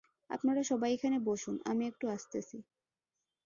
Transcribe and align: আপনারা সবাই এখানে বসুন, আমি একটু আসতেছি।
আপনারা 0.29 0.61
সবাই 0.63 0.91
এখানে 0.93 1.17
বসুন, 1.21 1.55
আমি 1.65 1.83
একটু 1.87 2.05
আসতেছি। 2.09 2.57